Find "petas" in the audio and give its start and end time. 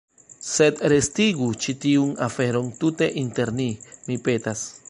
4.29-4.71